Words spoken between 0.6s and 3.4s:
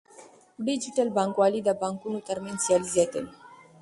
ډیجیټل بانکوالي د بانکونو ترمنځ سیالي زیاتوي.